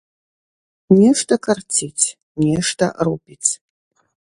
[0.99, 2.05] Нешта карціць,
[2.47, 3.51] нешта рупіць.